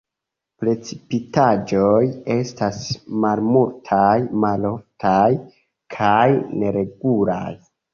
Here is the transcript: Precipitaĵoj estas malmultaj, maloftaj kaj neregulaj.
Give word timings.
Precipitaĵoj 0.61 1.99
estas 2.37 2.81
malmultaj, 3.27 4.11
maloftaj 4.49 5.31
kaj 6.01 6.23
neregulaj. 6.45 7.51